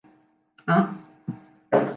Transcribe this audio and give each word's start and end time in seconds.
Hein! 0.65 0.97